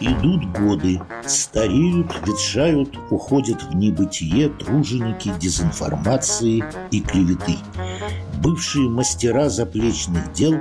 [0.00, 7.56] Идут годы, стареют, ветшают, уходят в небытие труженики дезинформации и клеветы.
[8.42, 10.56] Бывшие мастера заплечных дел,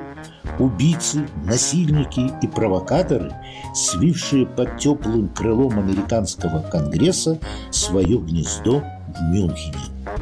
[0.59, 3.33] убийцы, насильники и провокаторы,
[3.73, 7.39] свившие под теплым крылом американского конгресса
[7.71, 9.79] свое гнездо в Мюнхене.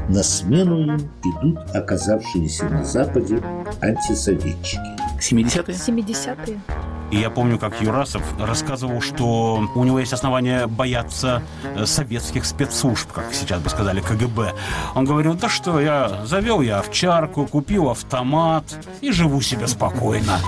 [0.10, 3.42] На смену им идут оказавшиеся на Западе
[3.82, 5.03] антисоветчики.
[5.24, 5.76] 70-е?
[5.76, 6.60] 70-е.
[7.12, 13.12] И я помню, как Юрасов рассказывал, что у него есть основания бояться э, советских спецслужб,
[13.12, 14.54] как сейчас бы сказали, КГБ.
[14.96, 18.64] Он говорил, да что, я завел я овчарку, купил автомат
[19.02, 20.40] и живу себе спокойно.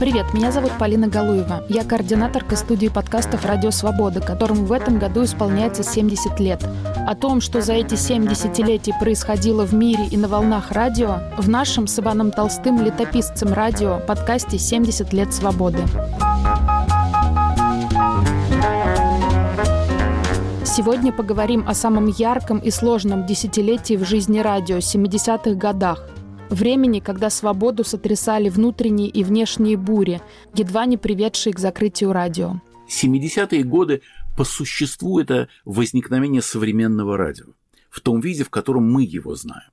[0.00, 1.64] Привет, меня зовут Полина Галуева.
[1.68, 6.66] Я координаторка студии подкастов «Радио Свобода», которому в этом году исполняется 70 лет.
[7.06, 11.48] О том, что за эти 7 десятилетий происходило в мире и на волнах радио, в
[11.48, 15.78] нашем с Иваном Толстым летописцем радио подкасте «70 лет свободы».
[20.64, 26.04] Сегодня поговорим о самом ярком и сложном десятилетии в жизни радио 70-х годах,
[26.50, 30.20] Времени, когда свободу сотрясали внутренние и внешние бури,
[30.54, 32.60] едва не приведшие к закрытию радио.
[32.88, 34.02] 70-е годы
[34.36, 37.46] по существу это возникновение современного радио
[37.90, 39.70] в том виде, в котором мы его знаем.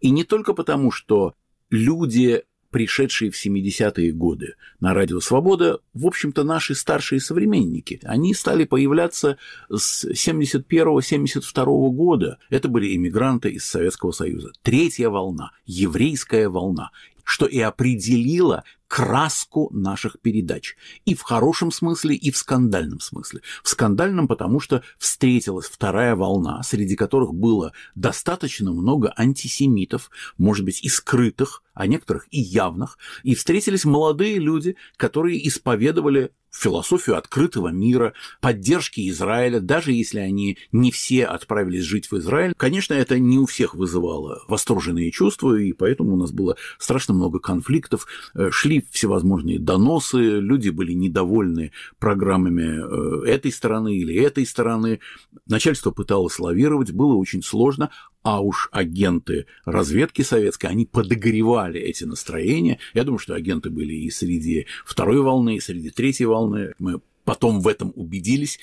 [0.00, 1.34] И не только потому, что
[1.70, 8.00] люди пришедшие в 70-е годы на Радио Свобода, в общем-то, наши старшие современники.
[8.04, 12.38] Они стали появляться с 71-72 года.
[12.48, 14.52] Это были иммигранты из Советского Союза.
[14.62, 16.90] Третья волна, еврейская волна
[17.22, 20.74] что и определило краску наших передач.
[21.04, 23.40] И в хорошем смысле, и в скандальном смысле.
[23.62, 30.82] В скандальном, потому что встретилась вторая волна, среди которых было достаточно много антисемитов, может быть,
[30.82, 38.12] и скрытых, а некоторых и явных, и встретились молодые люди, которые исповедовали философию открытого мира,
[38.40, 42.54] поддержки Израиля, даже если они не все отправились жить в Израиль.
[42.56, 47.38] Конечно, это не у всех вызывало восторженные чувства, и поэтому у нас было страшно много
[47.38, 48.50] конфликтов, э,
[48.90, 55.00] всевозможные доносы, люди были недовольны программами э, этой стороны или этой стороны,
[55.46, 57.90] начальство пыталось лавировать, было очень сложно,
[58.22, 62.78] а уж агенты разведки советской, они подогревали эти настроения.
[62.94, 66.74] Я думаю, что агенты были и среди второй волны, и среди третьей волны.
[66.78, 68.60] Мы потом в этом убедились.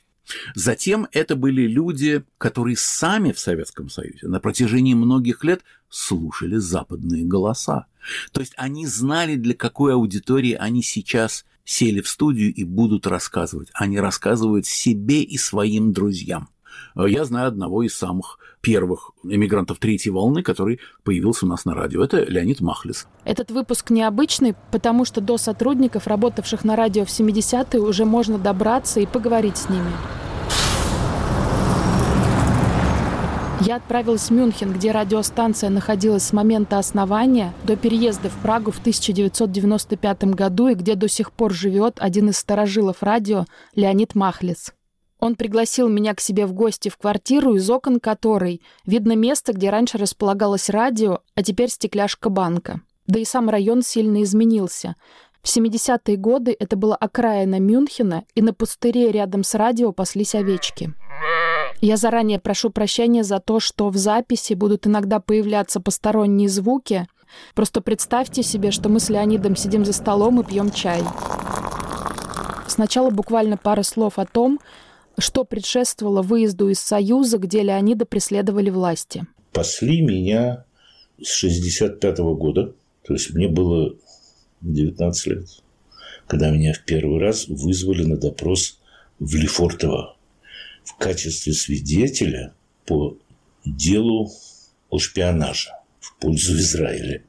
[0.55, 7.23] Затем это были люди, которые сами в Советском Союзе на протяжении многих лет слушали западные
[7.23, 7.85] голоса.
[8.31, 13.69] То есть они знали, для какой аудитории они сейчас сели в студию и будут рассказывать.
[13.73, 16.49] Они рассказывают себе и своим друзьям.
[16.95, 22.03] Я знаю одного из самых первых эмигрантов третьей волны, который появился у нас на радио.
[22.03, 23.07] Это Леонид Махлис.
[23.23, 28.99] Этот выпуск необычный, потому что до сотрудников, работавших на радио в 70-е, уже можно добраться
[28.99, 29.91] и поговорить с ними.
[33.61, 38.79] Я отправилась в Мюнхен, где радиостанция находилась с момента основания до переезда в Прагу в
[38.79, 43.45] 1995 году и где до сих пор живет один из старожилов радио
[43.75, 44.73] Леонид Махлис.
[45.19, 49.69] Он пригласил меня к себе в гости в квартиру, из окон которой видно место, где
[49.69, 52.81] раньше располагалось радио, а теперь стекляшка банка.
[53.07, 54.95] Да и сам район сильно изменился.
[55.41, 60.93] В 70-е годы это была окраина Мюнхена, и на пустыре рядом с радио паслись овечки.
[61.79, 67.07] Я заранее прошу прощения за то, что в записи будут иногда появляться посторонние звуки.
[67.55, 71.03] Просто представьте себе, что мы с Леонидом сидим за столом и пьем чай.
[72.67, 74.59] Сначала буквально пара слов о том,
[75.17, 79.25] что предшествовало выезду из Союза, где Леонида преследовали власти?
[79.51, 80.65] Пасли меня
[81.21, 82.73] с 65 -го года,
[83.03, 83.95] то есть мне было
[84.61, 85.47] 19 лет,
[86.27, 88.79] когда меня в первый раз вызвали на допрос
[89.19, 90.15] в Лефортово
[90.83, 92.53] в качестве свидетеля
[92.85, 93.17] по
[93.65, 94.31] делу
[94.89, 97.23] о шпионаже в пользу Израиля.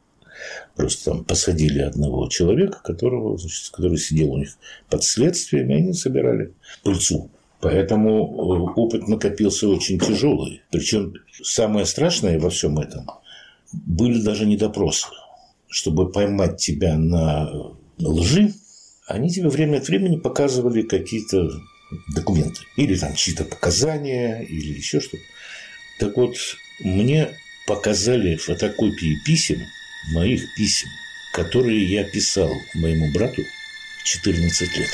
[0.77, 4.57] Просто там посадили одного человека, которого, значит, который сидел у них
[4.89, 6.53] под следствием, и они собирали
[6.85, 10.63] пыльцу Поэтому э, опыт накопился очень тяжелый.
[10.71, 13.07] Причем самое страшное во всем этом
[13.73, 15.09] были даже не допросы.
[15.67, 17.51] Чтобы поймать тебя на
[17.99, 18.55] лжи,
[19.07, 21.51] они тебе время от времени показывали какие-то
[22.15, 22.61] документы.
[22.77, 25.23] Или там чьи-то показания, или еще что-то.
[25.99, 26.37] Так вот,
[26.81, 27.31] мне
[27.67, 29.59] показали фотокопии писем,
[30.13, 30.89] моих писем,
[31.35, 33.43] которые я писал моему брату
[34.01, 34.89] в 14 лет.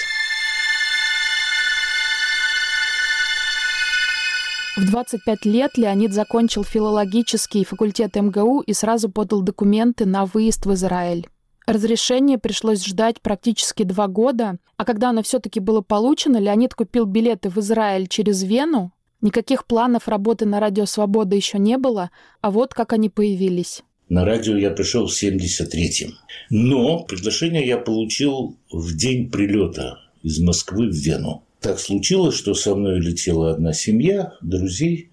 [4.77, 10.73] В 25 лет Леонид закончил филологический факультет МГУ и сразу подал документы на выезд в
[10.73, 11.29] Израиль.
[11.65, 17.51] Разрешение пришлось ждать практически два года, а когда оно все-таки было получено, Леонид купил билеты
[17.51, 18.93] в Израиль через Вену.
[19.21, 22.11] Никаких планов работы на Радио Свобода еще не было,
[22.41, 23.85] а вот как они появились.
[24.09, 26.15] На радио я пришел в 73-м.
[26.51, 31.45] Но приглашение я получил в день прилета из Москвы в Вену.
[31.65, 35.09] Так случилось, что со мной летела одна семья друзей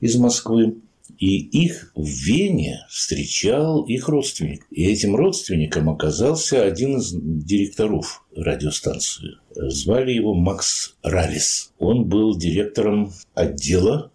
[0.00, 0.78] из Москвы.
[1.20, 4.66] И их в Вене встречал их родственник.
[4.72, 9.36] И этим родственником оказался один из директоров радиостанции.
[9.54, 11.72] Звали его Макс Ралис.
[11.78, 14.10] Он был директором отдела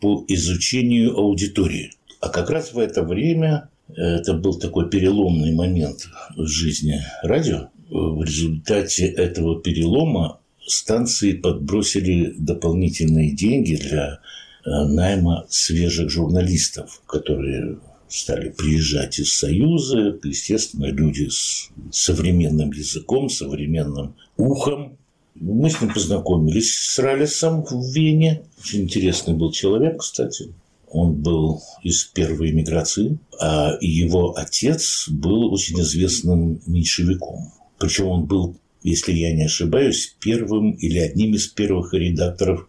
[0.00, 1.90] по изучению аудитории.
[2.22, 7.68] А как раз в это время это был такой переломный момент в жизни радио.
[7.90, 14.20] В результате этого перелома станции подбросили дополнительные деньги для
[14.64, 17.78] э, найма свежих журналистов, которые
[18.08, 24.96] стали приезжать из Союза, естественно, люди с современным языком, современным ухом.
[25.34, 28.42] Мы с ним познакомились с Ралисом в Вене.
[28.58, 30.52] Очень интересный был человек, кстати.
[30.88, 37.52] Он был из первой миграции, а его отец был очень известным меньшевиком.
[37.78, 42.68] Причем он был если я не ошибаюсь, первым или одним из первых редакторов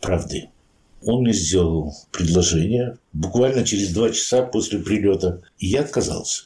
[0.00, 0.50] «Правды».
[1.02, 6.44] Он мне сделал предложение буквально через два часа после прилета, и я отказался.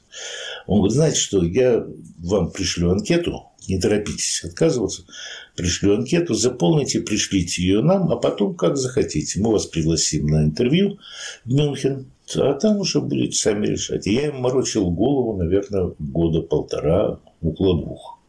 [0.66, 1.86] Он говорит, знаете что, я
[2.18, 5.04] вам пришлю анкету, не торопитесь отказываться,
[5.56, 9.40] пришлю анкету, заполните, пришлите ее нам, а потом как захотите.
[9.40, 10.98] Мы вас пригласим на интервью
[11.44, 14.06] в Мюнхен, а там уже будете сами решать.
[14.06, 18.21] И я им морочил голову, наверное, года полтора, около двух.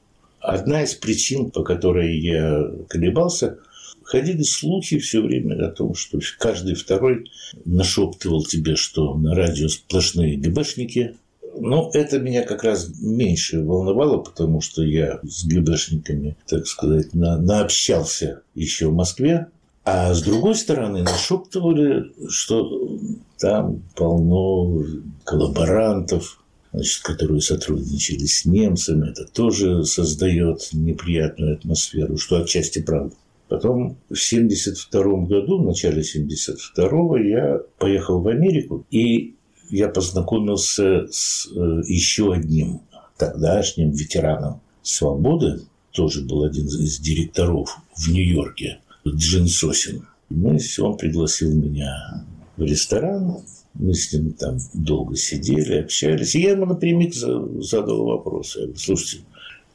[0.43, 3.59] Одна из причин, по которой я колебался,
[4.03, 7.31] ходили слухи все время о том, что каждый второй
[7.63, 11.15] нашептывал тебе, что на радио сплошные ГБшники.
[11.57, 17.37] Но это меня как раз меньше волновало, потому что я с ГБшниками, так сказать, на,
[17.37, 19.47] наобщался еще в Москве.
[19.85, 22.99] А с другой стороны, нашептывали, что
[23.37, 24.83] там полно
[25.23, 26.42] коллаборантов,
[26.73, 29.11] значит, которые сотрудничали с немцами.
[29.11, 33.15] Это тоже создает неприятную атмосферу, что отчасти правда.
[33.47, 39.35] Потом в 1972 году, в начале 1972 я поехал в Америку, и
[39.69, 42.81] я познакомился с э, еще одним
[43.17, 45.61] тогдашним ветераном свободы,
[45.91, 50.07] тоже был один из директоров в Нью-Йорке, Джин Сосин.
[50.29, 52.25] Мы, он пригласил меня
[52.57, 53.43] в ресторан,
[53.73, 56.35] мы с ним там долго сидели, общались.
[56.35, 58.55] И я ему напрямик задал вопрос.
[58.55, 59.25] Я говорю, слушайте,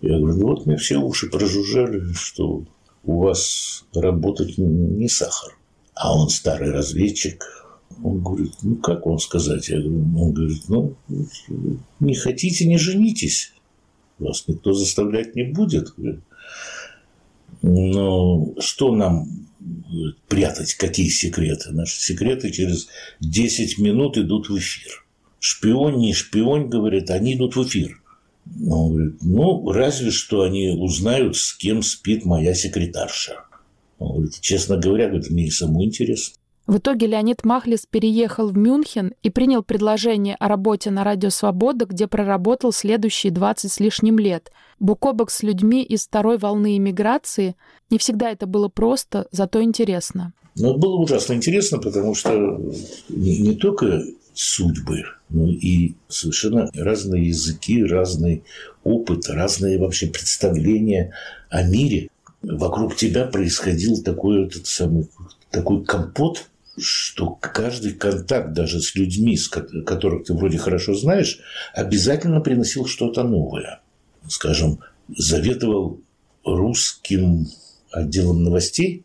[0.00, 2.64] я говорю, ну вот мне все уши прожужжали, что
[3.04, 5.56] у вас работать не сахар.
[5.94, 7.44] А он старый разведчик.
[8.02, 9.68] Он говорит, ну как вам сказать?
[9.68, 10.94] Я говорю, он говорит, ну
[11.98, 13.52] не хотите, не женитесь.
[14.18, 15.94] Вас никто заставлять не будет.
[17.62, 19.48] Но что нам
[20.28, 21.70] прятать какие секреты.
[21.70, 22.88] Наши секреты через
[23.20, 25.04] 10 минут идут в эфир.
[25.40, 28.00] Шпион, не шпион, говорит, они идут в эфир.
[28.66, 33.44] Он говорит, ну, разве что они узнают, с кем спит моя секретарша.
[33.98, 36.37] Он говорит, честно говоря, говорит, мне и самому интересно.
[36.68, 41.86] В итоге Леонид Махлис переехал в Мюнхен и принял предложение о работе на Радио Свобода,
[41.86, 44.52] где проработал следующие 20 с лишним лет.
[44.78, 47.56] Бок о бок с людьми из второй волны иммиграции.
[47.88, 50.34] Не всегда это было просто, зато интересно.
[50.56, 52.32] Но было ужасно интересно, потому что
[53.08, 54.02] не, не только
[54.34, 58.44] судьбы, но и совершенно разные языки, разный
[58.84, 61.14] опыт, разные вообще представления
[61.48, 62.10] о мире.
[62.42, 65.08] Вокруг тебя происходил такой этот самый
[65.50, 66.46] такой компот
[66.80, 71.40] что каждый контакт даже с людьми, с которых ты вроде хорошо знаешь,
[71.74, 73.80] обязательно приносил что-то новое.
[74.28, 76.00] Скажем, заветовал
[76.44, 77.46] русским
[77.90, 79.04] отделом новостей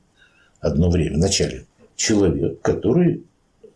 [0.60, 1.66] одно время, в начале,
[1.96, 3.24] человек, который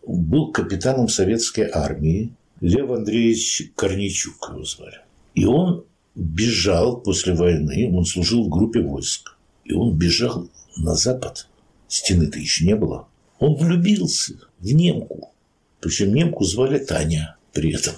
[0.06, 5.00] был капитаном советской армии, Лев Андреевич Корнейчук его звали.
[5.36, 5.86] И он
[6.16, 9.36] бежал после войны, он служил в группе войск.
[9.66, 11.48] И он бежал на запад.
[11.88, 13.07] Стены-то еще не было.
[13.40, 15.32] Он влюбился в немку.
[15.80, 17.94] Причем немку звали Таня при этом.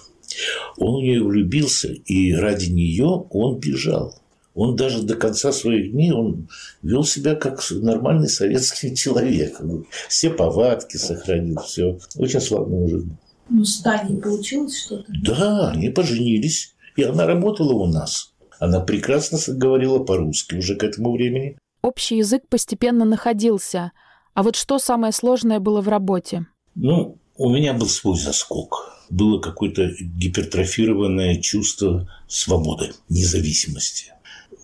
[0.78, 4.16] Он в нее влюбился, и ради нее он бежал.
[4.54, 6.50] Он даже до конца своих дней он
[6.82, 9.60] вел себя как нормальный советский человек.
[10.08, 12.00] Все повадки сохранил, все.
[12.16, 13.06] Очень славный мужик.
[13.50, 15.12] Ну, с Таней получилось что-то?
[15.24, 16.76] Да, они поженились.
[16.96, 18.34] И она работала у нас.
[18.60, 21.58] Она прекрасно говорила по-русски уже к этому времени.
[21.82, 23.94] Общий язык постепенно находился–
[24.34, 26.46] А вот что самое сложное было в работе?
[26.76, 28.96] Ну, у меня был свой заскок.
[29.10, 34.14] Было какое-то гипертрофированное чувство свободы, независимости.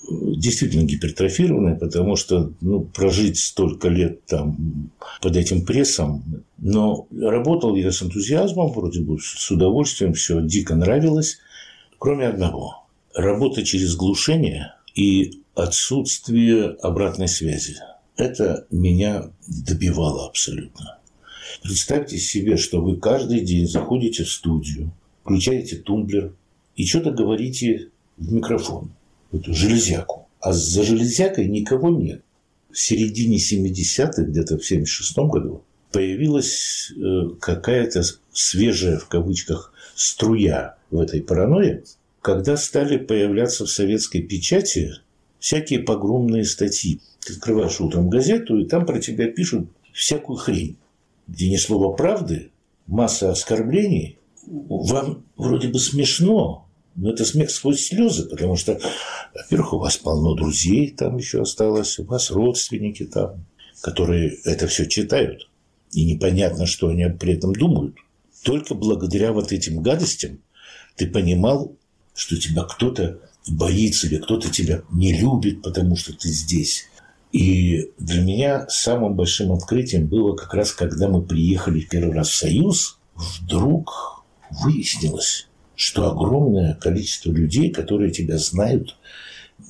[0.07, 4.91] Действительно гипертрофированное, потому что ну, прожить столько лет там
[5.22, 6.43] под этим прессом.
[6.57, 11.39] Но работал я с энтузиазмом, вроде бы с удовольствием, все дико нравилось,
[11.98, 12.86] кроме одного.
[13.15, 17.77] Работа через глушение и отсутствие обратной связи.
[18.17, 21.00] Это меня добивало абсолютно.
[21.62, 24.91] Представьте себе, что вы каждый день заходите в студию,
[25.24, 26.34] включаете тумблер
[26.75, 28.91] и что-то говорите в микрофон,
[29.31, 30.27] эту железяку.
[30.39, 32.24] А за железякой никого нет.
[32.72, 41.00] В середине 70-х, где-то в 76 году, появилась э, какая-то свежая, в кавычках, струя в
[41.00, 41.84] этой паранойе,
[42.22, 44.91] когда стали появляться в советской печати
[45.39, 47.00] всякие погромные статьи.
[47.25, 50.77] Ты открываешь утром газету, и там про тебя пишут всякую хрень,
[51.27, 52.51] где ни слова правды,
[52.86, 54.20] масса оскорблений.
[54.46, 58.79] Вам вроде бы смешно, но это смех сквозь слезы, потому что,
[59.34, 63.46] во-первых, у вас полно друзей там еще осталось, у вас родственники там,
[63.82, 65.50] которые это все читают,
[65.94, 67.96] и непонятно, что они при этом думают.
[68.44, 70.39] Только благодаря вот этим гадостям
[70.96, 71.75] ты понимал,
[72.13, 76.86] что тебя кто-то боится или кто-то тебя не любит, потому что ты здесь.
[77.32, 82.36] И для меня самым большим открытием было как раз, когда мы приехали первый раз в
[82.36, 88.96] Союз, вдруг выяснилось, что огромное количество людей, которые тебя знают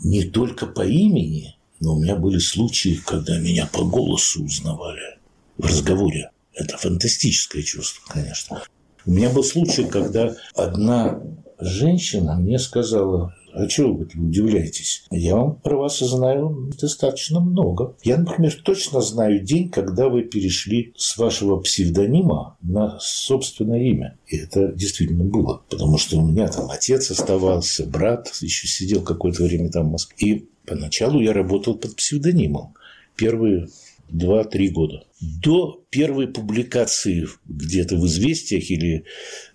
[0.03, 5.17] не только по имени, но у меня были случаи, когда меня по голосу узнавали
[5.57, 6.31] в разговоре.
[6.53, 8.63] Это фантастическое чувство, конечно.
[9.05, 11.21] У меня был случай, когда одна
[11.59, 15.05] женщина мне сказала, а чего вы удивляетесь?
[15.11, 17.95] Я вам про вас знаю достаточно много.
[18.03, 24.17] Я, например, точно знаю день, когда вы перешли с вашего псевдонима на собственное имя.
[24.27, 25.61] И это действительно было.
[25.69, 30.27] Потому что у меня там отец оставался, брат еще сидел какое-то время там в Москве.
[30.27, 32.73] И поначалу я работал под псевдонимом.
[33.15, 33.69] Первые
[34.09, 35.05] два-три года.
[35.21, 39.03] До первой публикации где-то в «Известиях» или э,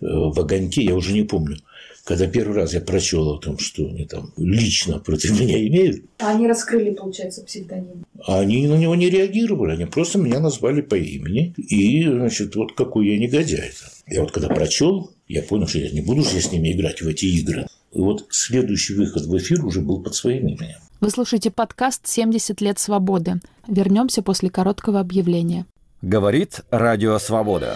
[0.01, 1.57] в «Огоньке», я уже не помню–
[2.03, 6.03] когда первый раз я прочел о том, что они там лично против меня имеют.
[6.19, 8.05] А они раскрыли, получается, псевдоним?
[8.25, 11.53] Они на него не реагировали, они просто меня назвали по имени.
[11.57, 13.71] И, значит, вот какой я негодяй.
[14.07, 17.07] Я вот когда прочел, я понял, что я не буду же с ними играть в
[17.07, 17.67] эти игры.
[17.93, 20.77] И вот следующий выход в эфир уже был под своим именем.
[21.01, 23.41] Вы слушаете подкаст «70 лет свободы».
[23.67, 25.65] Вернемся после короткого объявления.
[26.01, 27.75] Говорит Радио Свобода.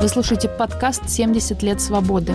[0.00, 2.32] Вы слушаете подкаст «70 лет свободы».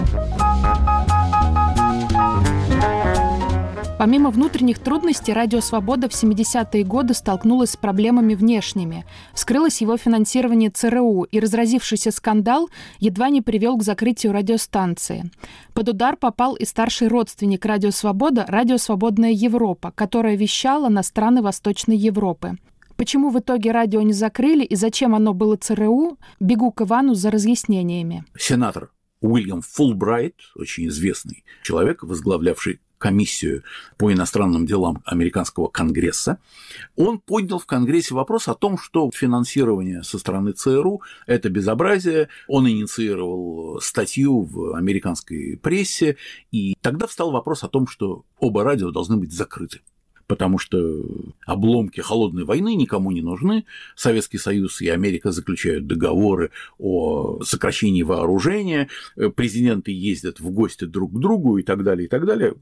[3.97, 9.03] Помимо внутренних трудностей, Радио Свобода в 70-е годы столкнулась с проблемами внешними.
[9.33, 12.69] Вскрылось его финансирование ЦРУ, и разразившийся скандал
[12.99, 15.31] едва не привел к закрытию радиостанции.
[15.73, 21.41] Под удар попал и старший родственник Радио Свобода, Радио Свободная Европа, которая вещала на страны
[21.41, 22.57] Восточной Европы.
[22.97, 27.29] Почему в итоге радио не закрыли и зачем оно было ЦРУ, бегу к Ивану за
[27.29, 28.23] разъяснениями.
[28.37, 33.63] Сенатор Уильям Фулбрайт, очень известный человек, возглавлявший комиссию
[33.97, 36.39] по иностранным делам американского Конгресса,
[36.95, 42.29] он поднял в Конгрессе вопрос о том, что финансирование со стороны ЦРУ– это безобразие.
[42.47, 46.15] Он инициировал статью в американской прессе,
[46.51, 49.81] и тогда встал вопрос о том, что оба радио должны быть закрыты
[50.27, 51.03] потому что
[51.45, 53.65] обломки холодной войны никому не нужны.
[53.95, 58.89] Советский Союз и Америка заключают договоры о сокращении вооружения,
[59.35, 62.55] президенты ездят в гости друг к другу и так далее, и так далее.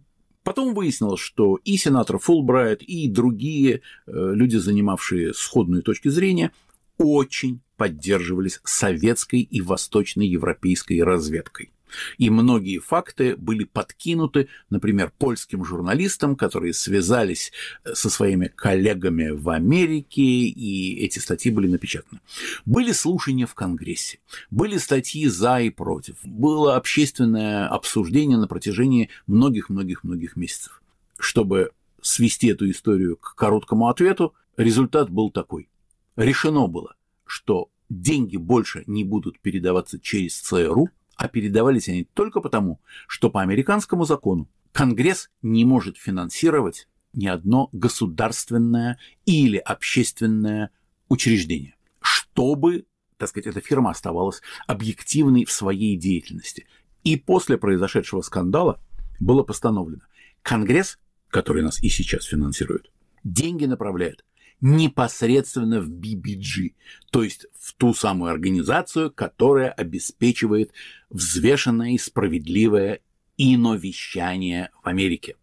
[0.44, 3.80] Потом выяснилось, что и сенатор Фулбрайт, и другие э,
[4.12, 6.52] люди, занимавшие сходную точку зрения,
[6.98, 11.72] очень поддерживались советской и восточноевропейской разведкой.
[12.18, 17.52] И многие факты были подкинуты, например, польским журналистам, которые связались
[17.84, 22.22] э, со своими коллегами в Америке, и эти статьи были напечатаны.
[22.66, 24.20] Были слушания в Конгрессе,
[24.50, 30.82] были статьи за и против, было общественное обсуждение на протяжении многих-многих-многих месяцев.
[31.20, 31.72] Чтобы
[32.02, 35.70] свести эту историю к короткому ответу, результат был такой.
[36.16, 36.96] Решено было,
[37.26, 43.42] что деньги больше не будут передаваться через ЦРУ, а передавались они только потому, что по
[43.42, 50.72] американскому закону Конгресс не может финансировать ни одно государственное или общественное
[51.10, 52.86] учреждение, чтобы,
[53.18, 56.66] так сказать, эта фирма оставалась объективной в своей деятельности.
[57.04, 58.82] И после произошедшего скандала
[59.20, 60.02] было постановлено,
[60.42, 60.98] Конгресс,
[61.30, 62.92] который нас и сейчас финансирует,
[63.24, 64.26] деньги направляет
[64.64, 66.74] непосредственно в BBG,
[67.12, 70.72] то есть в ту самую организацию, которая обеспечивает
[71.10, 73.02] взвешенное и справедливое
[73.38, 75.36] иновещание в Америке.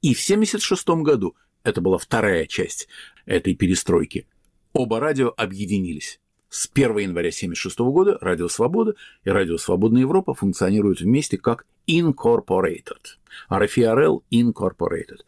[0.00, 2.88] И в 1976 году, это была вторая часть
[3.26, 4.26] этой перестройки,
[4.72, 6.18] оба радио объединились.
[6.48, 8.94] С 1 января 1976 года Радио Свобода
[9.24, 13.18] и Радио Свободная Европа функционируют вместе как Incorporated.
[13.50, 15.18] RFRL Incorporated.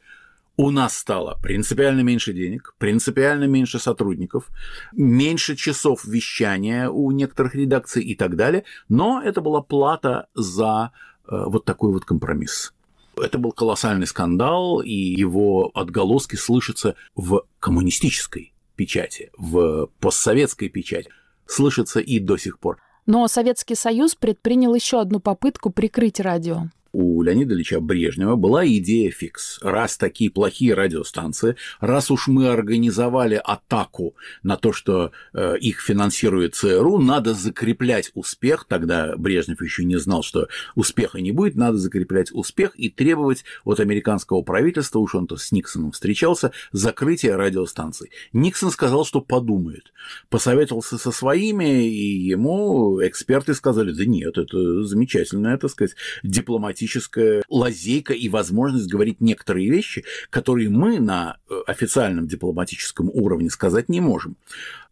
[0.58, 4.48] У нас стало принципиально меньше денег, принципиально меньше сотрудников,
[4.92, 10.92] меньше часов вещания у некоторых редакций и так далее, но это была плата за
[11.28, 12.72] э, вот такой вот компромисс.
[13.16, 21.10] Это был колоссальный скандал, и его отголоски слышатся в коммунистической печати, в постсоветской печати,
[21.46, 22.78] слышится и до сих пор.
[23.04, 29.10] Но Советский Союз предпринял еще одну попытку прикрыть радио у Леонида Ильича Брежнева была идея
[29.10, 29.58] фикс.
[29.60, 36.54] Раз такие плохие радиостанции, раз уж мы организовали атаку на то, что э, их финансирует
[36.54, 38.64] ЦРУ, надо закреплять успех.
[38.66, 43.78] Тогда Брежнев еще не знал, что успеха не будет, надо закреплять успех и требовать от
[43.78, 48.10] американского правительства, уж он-то с Никсоном встречался, закрытия радиостанций.
[48.32, 49.92] Никсон сказал, что подумает.
[50.30, 57.42] Посоветовался со своими, и ему эксперты сказали, да нет, это замечательная, так сказать, дипломатия дипломатическая
[57.48, 64.00] лазейка и возможность говорить некоторые вещи, которые мы на э, официальном дипломатическом уровне сказать не
[64.00, 64.36] можем.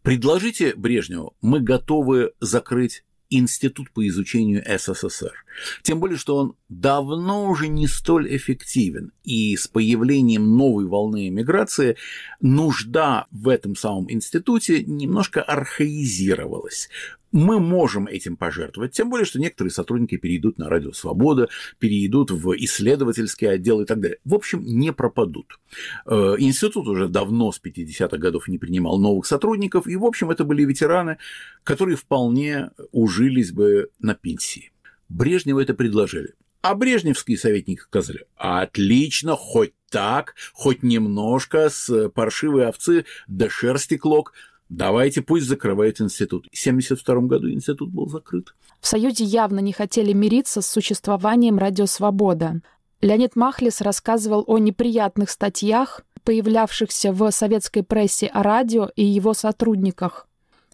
[0.01, 5.33] Предложите Брежневу, мы готовы закрыть Институт по изучению СССР.
[5.81, 11.97] Тем более, что он давно уже не столь эффективен, и с появлением новой волны эмиграции
[12.39, 16.89] нужда в этом самом институте немножко архаизировалась
[17.35, 22.55] мы можем этим пожертвовать, тем более, что некоторые сотрудники перейдут на Радио Свобода, перейдут в
[22.55, 24.19] исследовательский отдел и так далее.
[24.23, 25.59] В общем, не пропадут.
[26.05, 30.45] Э, институт уже давно, с 50-х годов, не принимал новых сотрудников, и, в общем, это
[30.45, 31.17] были ветераны,
[31.65, 34.71] которые вполне ужились бы на пенсии.
[35.09, 36.35] Брежневу это предложили.
[36.61, 44.31] А брежневские советники сказали, отлично, хоть так, хоть немножко с паршивой овцы до шерсти клок–
[44.69, 46.45] Давайте пусть закрывает институт.
[46.51, 48.55] В 1972 году институт был закрыт.
[48.79, 52.61] В Союзе явно не хотели мириться с существованием «Радио Свобода».
[53.01, 60.27] Леонид Махлис рассказывал о неприятных статьях, появлявшихся в советской прессе о радио и его сотрудниках.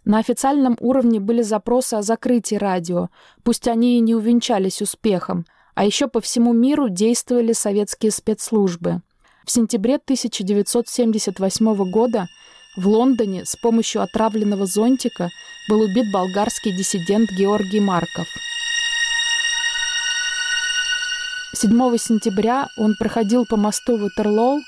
[0.04, 3.10] На официальном уровне были запросы о закрытии радио,
[3.44, 9.02] пусть они и не увенчались успехом, а еще по всему миру действовали советские спецслужбы.
[9.44, 12.28] В сентябре 1978 года
[12.76, 15.30] в Лондоне с помощью отравленного зонтика
[15.68, 18.26] был убит болгарский диссидент Георгий Марков.
[21.54, 24.60] 7 сентября он проходил по мосту Ватерлоу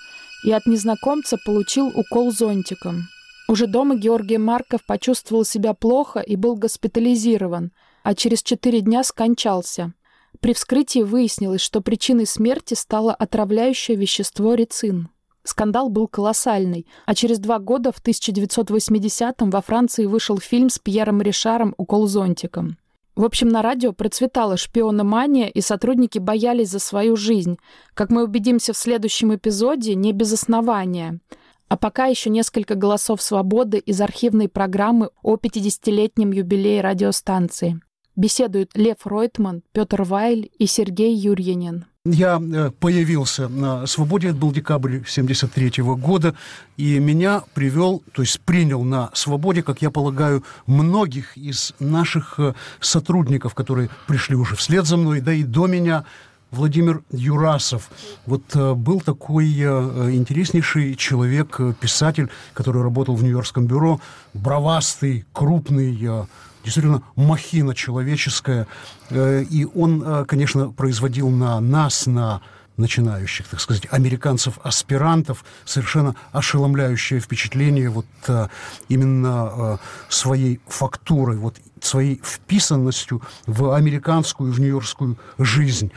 [0.45, 3.09] и от незнакомца получил укол зонтиком.
[3.49, 9.95] Уже дома Георгий Марков почувствовал себя плохо и был госпитализирован, а через четыре дня скончался.
[10.41, 15.09] При вскрытии выяснилось, что причиной смерти стало отравляющее вещество рецин.
[15.45, 21.21] Скандал был колоссальный, а через два года, в 1980-м, во Франции вышел фильм с Пьером
[21.21, 22.79] Ришаром «Укол зонтиком».
[23.15, 27.59] В общем, на радио процветала шпиономания, и сотрудники боялись за свою жизнь.
[27.93, 31.21] Как мы убедимся в следующем эпизоде, не без основания.
[31.69, 37.81] А пока еще несколько голосов свободы из архивной программы о 50-летнем юбилее радиостанции.
[38.17, 41.85] Беседуют Лев Ройтман, Петр Вайль и Сергей Юрьянин.
[42.07, 46.35] Я э, появился на «Свободе», это был декабрь 73 года,
[46.77, 52.53] и меня привел, то есть принял на «Свободе», как я полагаю, многих из наших э,
[52.79, 56.05] сотрудников, которые пришли уже вслед за мной, да и до меня,
[56.51, 57.89] Владимир Юрасов.
[58.27, 63.99] Вот э, был такой интереснейший человек, писатель, который работал в Нью-Йоркском бюро,
[64.35, 66.27] бровастый, крупный,
[66.65, 68.67] действительно махина человеческая.
[69.11, 72.41] Э, и он, э, конечно, производил на нас, на
[72.77, 78.51] начинающих, так сказать, американцев-аспирантов совершенно ошеломляющее впечатление вот а,
[78.89, 85.93] именно своей фактурой, вот своей вписанностью в американскую, в нью-йоркскую жизнь.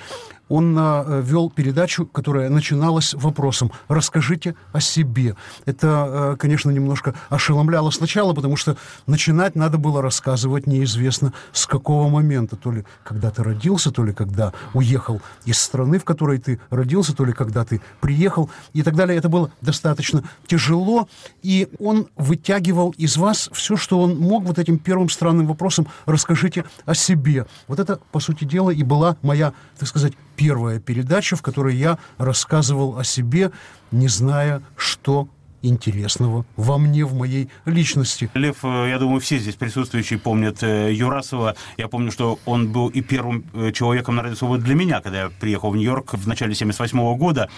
[0.50, 5.36] Он э, вел передачу, которая начиналась вопросом «Расскажите о себе».
[5.66, 12.10] Это, э, конечно, немножко ошеломляло сначала, потому что начинать надо было рассказывать неизвестно с какого
[12.10, 12.56] момента.
[12.56, 17.16] То ли когда ты родился, то ли когда уехал из страны, в которой ты родился,
[17.16, 19.18] то ли когда ты приехал и так далее.
[19.18, 21.08] Это было достаточно тяжело,
[21.42, 26.66] и он вытягивал из вас все, что он мог вот этим первым странным вопросом «Расскажите
[26.86, 27.46] о себе».
[27.68, 31.98] Вот это, по сути дела, и была моя, так сказать, первая передача, в которой я
[32.18, 33.52] рассказывал о себе,
[33.92, 35.28] не зная, что
[35.68, 38.30] интересного во мне, в моей личности.
[38.34, 41.56] Лев, э, я думаю, все здесь присутствующие помнят э, Юрасова.
[41.78, 45.24] Я помню, что он был и первым э, человеком на Радио Свобода для меня, когда
[45.24, 47.50] я приехал в Нью-Йорк в начале 78 года.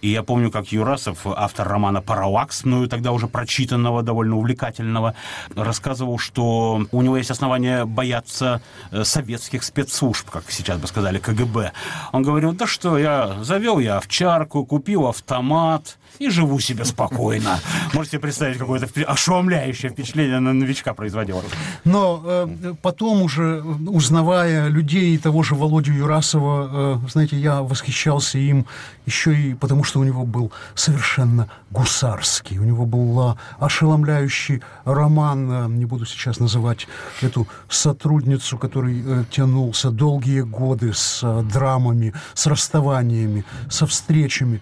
[0.00, 5.14] И я помню, как Юрасов, автор романа «Паралакс», мною тогда уже прочитанного, довольно увлекательного,
[5.54, 8.60] рассказывал, что у него есть основания бояться
[9.02, 11.72] советских спецслужб, как сейчас бы сказали, КГБ.
[12.12, 17.58] Он говорил, да что, я завел я овчарку, купил автомат, и живу себе спокойно.
[17.94, 21.42] Можете представить, какое-то ошеломляющее впечатление на новичка производил.
[21.84, 28.66] Но э, потом уже, узнавая людей того же Володю Юрасова, э, знаете, я восхищался им
[29.06, 35.68] еще и потому, что у него был совершенно гусарский, у него был ошеломляющий роман, э,
[35.68, 36.86] не буду сейчас называть
[37.20, 44.60] эту сотрудницу, который э, тянулся долгие годы с э, драмами, с расставаниями, со встречами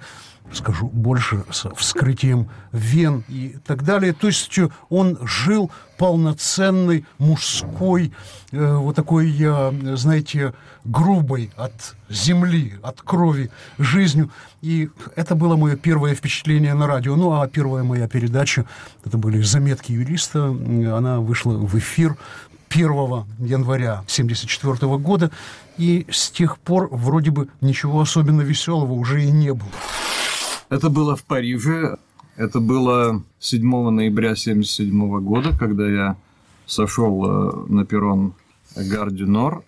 [0.53, 4.13] скажу больше, с вскрытием вен и так далее.
[4.13, 8.13] То есть э, он жил полноценной мужской,
[8.53, 10.55] э, вот такой, э, знаете,
[10.85, 14.31] грубой от земли, от крови жизнью.
[14.63, 17.17] И это было мое первое впечатление на радио.
[17.17, 18.67] Ну, а первая моя передача,
[19.05, 20.47] это были «Заметки юриста».
[20.47, 22.17] Она вышла в эфир
[22.69, 22.89] 1
[23.39, 25.31] января 1974 года,
[25.79, 29.71] и с тех пор вроде бы ничего особенно веселого уже и не было.
[30.69, 31.97] Это было в Париже.
[32.37, 36.17] Это было 7 ноября 1977 года, когда я
[36.67, 38.35] сошел э, на перрон
[38.75, 39.11] Гар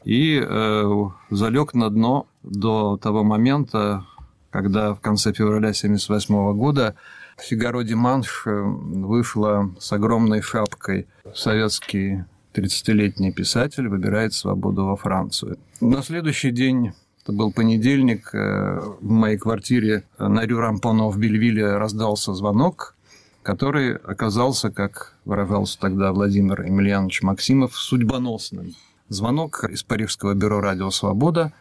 [0.04, 4.04] и э, залег на дно до того момента,
[4.50, 6.94] когда в конце февраля 1978 года
[7.38, 15.58] Фигаро Диманш э, вышла с огромной шапкой советский 30-летний писатель выбирает свободу во Францию.
[15.80, 16.92] На следующий день
[17.28, 18.30] это был понедельник.
[18.32, 22.94] Э, в моей квартире на Рю Рампоно в Бельвилле раздался звонок,
[23.42, 28.74] который оказался, как выражался тогда Владимир Емельянович Максимов, судьбоносным.
[29.10, 31.52] Звонок из Парижского бюро «Радио Свобода»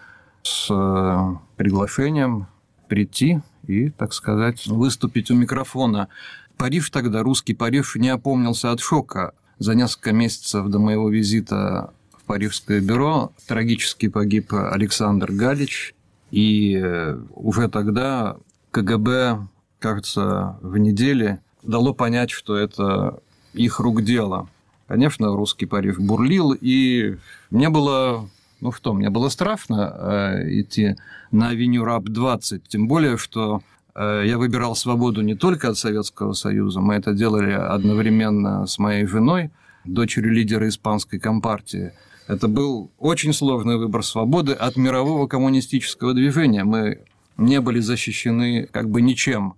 [0.41, 2.47] с э, приглашением
[2.87, 6.07] прийти и, так сказать, выступить у микрофона.
[6.55, 9.33] Париж тогда, русский Париж, не опомнился от шока.
[9.59, 11.93] За несколько месяцев до моего визита
[12.27, 13.31] Парижское бюро.
[13.47, 15.95] Трагически погиб Александр Галич.
[16.29, 18.35] И э, уже тогда
[18.71, 19.47] КГБ,
[19.79, 23.21] кажется, в неделе дало понять, что это
[23.53, 24.49] их рук дело.
[24.87, 27.17] Конечно, русский Париж бурлил, и
[27.49, 30.95] мне было, ну что, мне было страшно э, идти
[31.31, 33.61] на авеню РАП-20, тем более, что
[33.95, 39.05] э, я выбирал свободу не только от Советского Союза, мы это делали одновременно с моей
[39.05, 39.49] женой,
[39.85, 41.93] дочерью лидера испанской компартии–
[42.27, 46.63] это был очень сложный выбор свободы от мирового коммунистического движения.
[46.65, 47.05] Мы
[47.37, 49.55] не были защищены как бы ничем,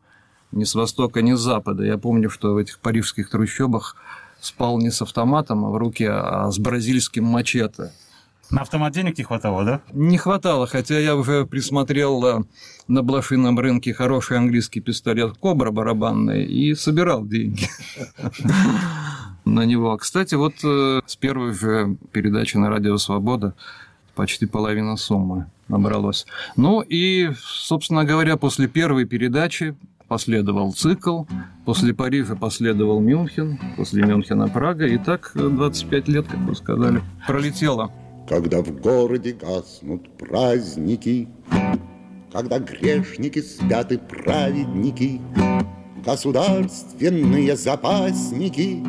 [0.51, 1.84] ни с востока, ни с запада.
[1.84, 3.95] Я помню, что в этих парижских трущобах
[4.39, 7.91] спал не с автоматом а в руке, а с бразильским мачете.
[8.51, 9.82] На автомат денег не хватало, да?
[9.93, 12.43] Не хватало, хотя я уже присмотрел э,
[12.88, 17.67] на блошином рынке хороший английский пистолет «Кобра» барабанный и собирал деньги.
[19.54, 19.96] на него.
[19.98, 23.56] Кстати, вот э, с первой же передачи на Радио Свобода
[24.16, 26.26] почти половина суммы набралось.
[26.56, 29.76] Ну и, собственно говоря, после первой передачи
[30.08, 31.24] последовал цикл,
[31.66, 37.92] после Парижа последовал Мюнхен, после Мюнхена Прага, и так 25 лет, как вы сказали, пролетело.
[38.28, 41.28] Когда в городе гаснут праздники,
[42.32, 45.20] Когда грешники спят и праведники,
[46.06, 48.84] Государственные запасники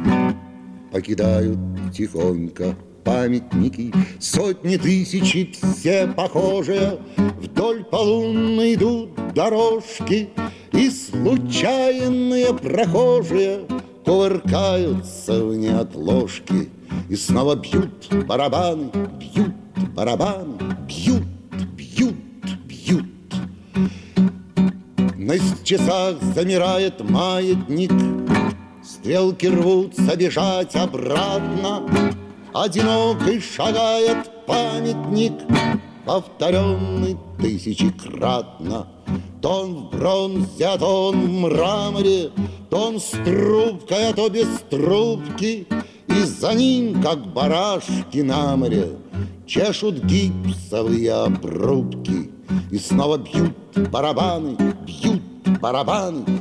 [0.90, 1.58] покидают
[1.94, 2.74] тихонько
[3.04, 6.98] памятники, Сотни тысяч все похожие,
[7.40, 10.28] Вдоль полунной идут дорожки,
[10.72, 13.60] И случайные прохожие
[14.04, 16.68] Кувыркаются в неотложке,
[17.08, 19.54] И снова бьют барабаны, бьют
[19.94, 21.24] барабаны, бьют,
[21.76, 22.14] бьют,
[22.66, 23.06] бьют.
[25.16, 27.92] На часах замирает маятник—
[29.00, 31.82] Стрелки рвутся бежать обратно,
[32.52, 35.32] Одинокий шагает памятник,
[36.04, 38.88] повторенный тысячекратно.
[39.40, 42.30] То он в бронзе, а то он в мраморе,
[42.68, 45.66] То он с трубкой, а то без трубки,
[46.06, 48.90] И за ним, как барашки на море,
[49.46, 52.30] Чешут гипсовые обрубки.
[52.70, 53.56] И снова бьют
[53.90, 55.22] барабаны, бьют
[55.60, 56.39] барабаны,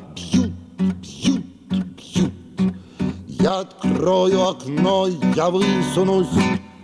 [3.49, 6.27] Я открою окно, я высунусь,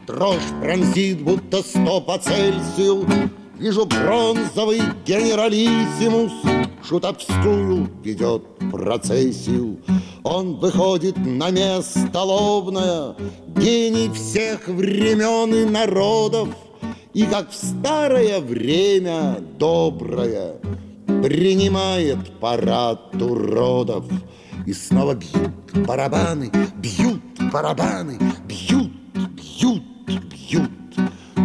[0.08, 3.06] Дрожь пронзит, будто сто по Цельсию,
[3.60, 6.32] Вижу бронзовый генералиссимус.
[6.84, 9.78] Шутовскую ведет процессию.
[10.24, 13.16] Он выходит на место лобное.
[13.56, 16.50] Гений всех времен и народов.
[17.14, 20.56] И как в старое время доброе
[21.06, 24.06] Принимает парад уродов
[24.66, 25.52] И снова бьют
[25.86, 30.72] барабаны, бьют барабаны, бьют, бьют, бьют.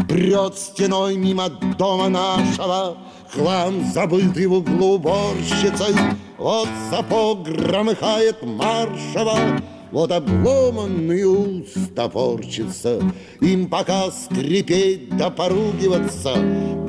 [0.09, 2.97] Прет стеной мимо дома нашего
[3.33, 5.95] Хлам, забытый в углу уборщицей.
[6.39, 9.61] Вот сапог громыхает маршево
[9.93, 13.03] вот обломанный уст топорчится,
[13.41, 16.37] Им пока скрипеть да поругиваться,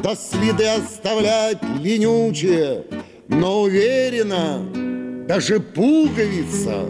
[0.03, 2.85] Да следы оставлять ленючие,
[3.27, 4.90] Но уверена,
[5.27, 6.85] даже пуговица,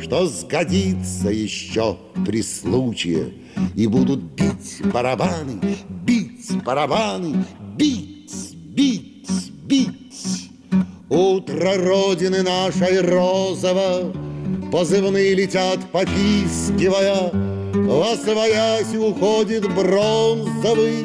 [0.00, 3.32] Что сгодится еще при случае,
[3.74, 5.60] И будут бить барабаны,
[6.04, 7.44] бить барабаны,
[7.76, 10.50] бить, бить, бить.
[11.08, 14.12] Утро Родины нашей розово
[14.72, 17.30] Позывные летят, попискивая,
[17.72, 21.04] Восвоясь уходит бронзовый,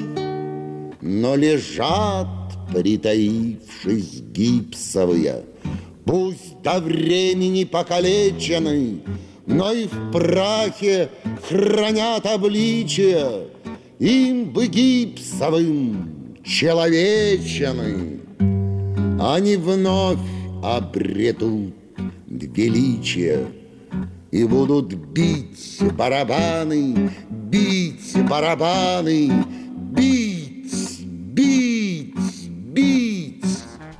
[1.01, 2.27] Но лежат,
[2.73, 5.43] притаившись гипсовые,
[6.05, 9.01] Пусть до времени покалечены,
[9.45, 11.09] Но и в прахе
[11.47, 13.47] хранят обличие,
[13.99, 18.19] Им бы гипсовым человечены,
[19.19, 20.19] Они вновь
[20.63, 21.73] обретут
[22.27, 23.45] величия
[24.31, 29.31] И будут бить барабаны, бить барабаны,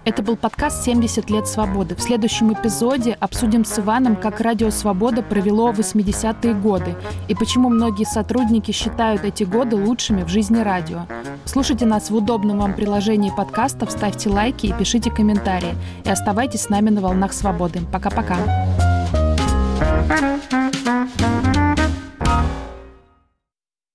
[0.03, 1.95] Это был подкаст «70 лет свободы».
[1.95, 6.95] В следующем эпизоде обсудим с Иваном, как Радио Свобода провело 80-е годы
[7.27, 11.01] и почему многие сотрудники считают эти годы лучшими в жизни радио.
[11.45, 15.75] Слушайте нас в удобном вам приложении подкастов, ставьте лайки и пишите комментарии.
[16.03, 17.81] И оставайтесь с нами на «Волнах Свободы».
[17.91, 18.37] Пока-пока.
[20.11, 20.80] Thank you.